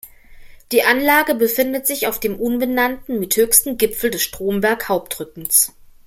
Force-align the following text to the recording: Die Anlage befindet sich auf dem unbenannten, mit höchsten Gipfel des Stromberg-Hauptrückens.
Die 0.71 0.81
Anlage 0.81 1.35
befindet 1.35 1.85
sich 1.85 2.07
auf 2.07 2.19
dem 2.19 2.35
unbenannten, 2.39 3.19
mit 3.19 3.35
höchsten 3.35 3.77
Gipfel 3.77 4.09
des 4.09 4.23
Stromberg-Hauptrückens. 4.23 5.73